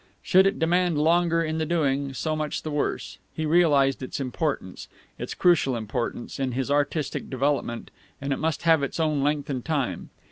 [0.23, 4.87] Should it demand longer in the doing, so much the worse; he realised its importance,
[5.19, 9.63] its crucial importance, in his artistic development, and it must have its own length and
[9.63, 10.09] time.